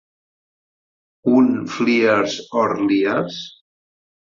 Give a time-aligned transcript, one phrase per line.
[1.41, 3.43] Un Fliers or Liars?